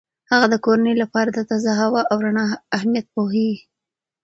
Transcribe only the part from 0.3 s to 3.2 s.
هغه د کورنۍ لپاره د تازه هوا او رڼا اهمیت